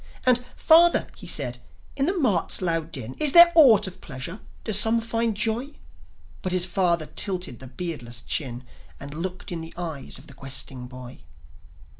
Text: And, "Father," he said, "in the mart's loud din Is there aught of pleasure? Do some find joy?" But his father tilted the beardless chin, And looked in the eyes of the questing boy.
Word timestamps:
And, 0.25 0.43
"Father," 0.55 1.05
he 1.15 1.27
said, 1.27 1.59
"in 1.95 2.07
the 2.07 2.17
mart's 2.17 2.59
loud 2.59 2.91
din 2.91 3.13
Is 3.19 3.33
there 3.33 3.51
aught 3.53 3.85
of 3.85 4.01
pleasure? 4.01 4.39
Do 4.63 4.73
some 4.73 4.99
find 4.99 5.37
joy?" 5.37 5.75
But 6.41 6.53
his 6.53 6.65
father 6.65 7.05
tilted 7.05 7.59
the 7.59 7.67
beardless 7.67 8.23
chin, 8.23 8.63
And 8.99 9.13
looked 9.13 9.51
in 9.51 9.61
the 9.61 9.75
eyes 9.77 10.17
of 10.17 10.25
the 10.25 10.33
questing 10.33 10.87
boy. 10.87 11.19